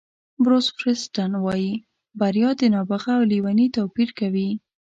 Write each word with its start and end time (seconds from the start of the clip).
بروس 0.43 0.67
فیریسټن 0.77 1.31
وایي 1.45 1.73
بریا 2.19 2.49
د 2.59 2.61
نابغه 2.73 3.11
او 3.17 3.23
لېوني 3.31 3.67
توپیر 3.75 4.09
کوي. 4.19 4.49